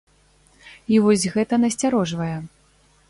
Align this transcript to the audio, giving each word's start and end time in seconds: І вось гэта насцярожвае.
І 0.95 0.97
вось 1.07 1.27
гэта 1.35 1.59
насцярожвае. 1.65 2.35